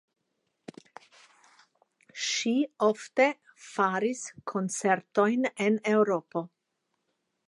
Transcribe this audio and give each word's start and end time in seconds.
Ŝi 2.27 2.53
ofte 2.87 3.27
faris 3.67 4.23
koncertojn 4.53 5.49
en 5.67 5.79
Eŭropo. 5.93 6.47